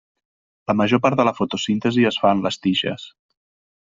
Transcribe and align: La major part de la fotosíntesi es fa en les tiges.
La 0.69 0.75
major 0.77 1.01
part 1.03 1.19
de 1.19 1.25
la 1.27 1.33
fotosíntesi 1.39 2.05
es 2.11 2.17
fa 2.23 2.31
en 2.39 2.41
les 2.47 2.57
tiges. 2.65 3.05